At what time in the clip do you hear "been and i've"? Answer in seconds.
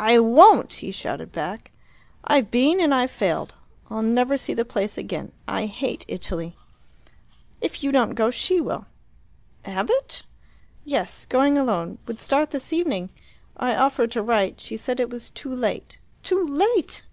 2.50-3.12